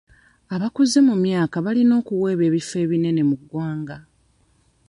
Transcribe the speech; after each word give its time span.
Abakuze 0.55 0.97
mu 1.07 1.15
myaka 1.25 1.55
balina 1.65 1.93
okuweebwa 2.01 2.43
ebifo 2.49 2.75
ebinene 2.83 3.21
mu 3.29 3.35
ggwanga. 3.41 3.97